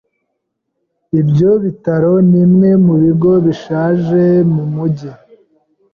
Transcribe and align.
Ibyo 1.19 1.49
bitaro 1.63 2.13
nimwe 2.31 2.69
mubigo 2.85 3.31
bishaje 3.45 4.23
mumujyi. 4.53 5.11